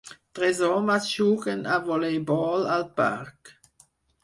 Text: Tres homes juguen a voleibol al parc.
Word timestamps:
Tres 0.37 0.61
homes 0.67 1.09
juguen 1.17 1.61
a 1.75 1.77
voleibol 1.91 2.67
al 2.79 2.89
parc. 3.03 3.57